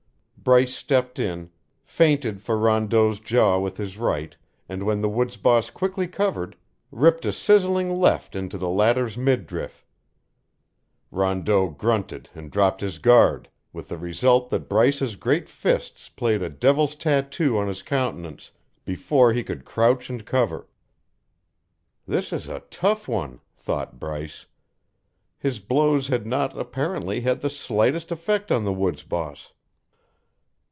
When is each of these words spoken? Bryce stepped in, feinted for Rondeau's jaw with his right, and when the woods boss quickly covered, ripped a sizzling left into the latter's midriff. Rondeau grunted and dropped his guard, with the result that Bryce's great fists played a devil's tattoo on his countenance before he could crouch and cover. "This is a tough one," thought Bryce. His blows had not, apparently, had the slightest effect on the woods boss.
Bryce 0.43 0.73
stepped 0.75 1.19
in, 1.19 1.51
feinted 1.85 2.41
for 2.41 2.57
Rondeau's 2.57 3.19
jaw 3.19 3.59
with 3.59 3.77
his 3.77 3.99
right, 3.99 4.35
and 4.67 4.81
when 4.81 4.99
the 4.99 5.07
woods 5.07 5.37
boss 5.37 5.69
quickly 5.69 6.07
covered, 6.07 6.55
ripped 6.89 7.27
a 7.27 7.31
sizzling 7.31 7.99
left 7.99 8.35
into 8.35 8.57
the 8.57 8.67
latter's 8.67 9.15
midriff. 9.15 9.85
Rondeau 11.11 11.67
grunted 11.69 12.27
and 12.33 12.49
dropped 12.49 12.81
his 12.81 12.97
guard, 12.97 13.49
with 13.71 13.89
the 13.89 13.99
result 13.99 14.49
that 14.49 14.67
Bryce's 14.67 15.15
great 15.15 15.47
fists 15.47 16.09
played 16.09 16.41
a 16.41 16.49
devil's 16.49 16.95
tattoo 16.95 17.55
on 17.59 17.67
his 17.67 17.83
countenance 17.83 18.51
before 18.83 19.33
he 19.33 19.43
could 19.43 19.63
crouch 19.63 20.09
and 20.09 20.25
cover. 20.25 20.67
"This 22.07 22.33
is 22.33 22.47
a 22.49 22.63
tough 22.71 23.07
one," 23.07 23.41
thought 23.55 23.99
Bryce. 23.99 24.47
His 25.37 25.59
blows 25.59 26.07
had 26.07 26.25
not, 26.25 26.57
apparently, 26.59 27.21
had 27.21 27.41
the 27.41 27.49
slightest 27.51 28.11
effect 28.11 28.51
on 28.51 28.63
the 28.63 28.73
woods 28.73 29.03
boss. 29.03 29.53